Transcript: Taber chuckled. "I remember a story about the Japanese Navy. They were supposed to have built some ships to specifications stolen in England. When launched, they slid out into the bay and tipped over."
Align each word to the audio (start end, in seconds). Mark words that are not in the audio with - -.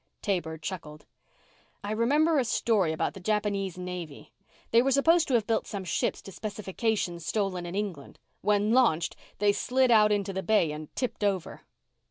Taber 0.23 0.57
chuckled. 0.57 1.05
"I 1.83 1.91
remember 1.91 2.39
a 2.39 2.43
story 2.43 2.91
about 2.91 3.13
the 3.13 3.19
Japanese 3.19 3.77
Navy. 3.77 4.33
They 4.71 4.81
were 4.81 4.89
supposed 4.89 5.27
to 5.27 5.35
have 5.35 5.45
built 5.45 5.67
some 5.67 5.83
ships 5.83 6.23
to 6.23 6.31
specifications 6.31 7.23
stolen 7.23 7.67
in 7.67 7.75
England. 7.75 8.17
When 8.41 8.71
launched, 8.71 9.15
they 9.37 9.53
slid 9.53 9.91
out 9.91 10.11
into 10.11 10.33
the 10.33 10.41
bay 10.41 10.71
and 10.71 10.91
tipped 10.95 11.23
over." 11.23 11.61